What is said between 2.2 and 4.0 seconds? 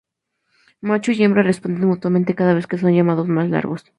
cada vez con llamados más largos.